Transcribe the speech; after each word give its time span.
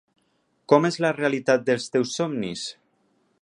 Com 0.71 0.87
és 0.89 0.97
la 1.05 1.11
realitat 1.17 1.67
dels 1.67 1.87
teus 1.97 2.17
somnis? 2.21 2.65